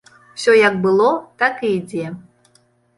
[0.39, 1.11] Усё як было,
[1.45, 2.05] так і ідзе.